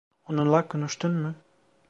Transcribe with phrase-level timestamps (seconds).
[0.27, 1.35] Onunla konuştun mu?